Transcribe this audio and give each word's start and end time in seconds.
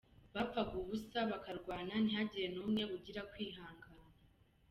Bapfaga 0.35 0.73
ubusa 0.81 1.19
bakarwana 1.31 1.93
ntihagire 2.03 2.47
n’umwe 2.51 2.83
ugira 2.95 3.21
kwihangana. 3.31 4.03